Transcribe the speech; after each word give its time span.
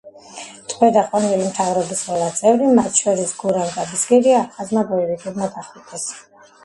ტყვედ 0.71 0.95
აყვანილი 1.01 1.43
მთავრობის 1.49 2.01
ყველა 2.07 2.31
წევრი, 2.39 2.71
მათ 2.79 2.99
შორის 3.03 3.35
გურამ 3.43 3.69
გაბესკირია, 3.77 4.41
აფხაზმა 4.47 4.85
ბოევიკებმა 4.95 5.51
დახვრიტეს. 5.59 6.09